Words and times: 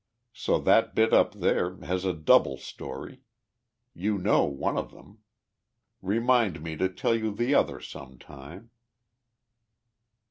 So 0.33 0.57
that 0.57 0.95
bit 0.95 1.13
up 1.13 1.33
there 1.35 1.75
has 1.81 2.05
a 2.05 2.13
double 2.13 2.57
story. 2.57 3.21
You 3.93 4.17
know 4.17 4.45
one 4.45 4.75
of 4.75 4.89
them. 4.89 5.19
Remind 6.01 6.63
me 6.63 6.75
to 6.77 6.89
tell 6.89 7.13
you 7.15 7.31
the 7.31 7.53
other 7.53 7.79
sometime." 7.79 8.71